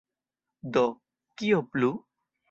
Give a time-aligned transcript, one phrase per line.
[0.77, 0.83] Do,
[1.41, 1.91] kio plu?